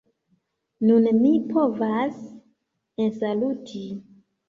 [0.91, 2.19] Nun mi povas
[3.09, 3.89] ensaluti